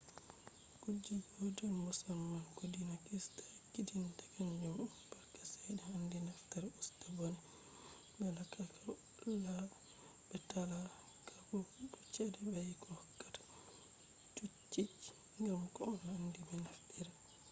[0.81, 7.39] kuje gotel musamman ko dina krista ekkitinta kanjum on barka chede handi nafftra usta bone
[10.27, 11.57] be talakaku
[11.91, 13.41] bo chede baiko hokkata
[14.35, 14.83] chochi
[15.43, 17.11] gam do on handi be naftira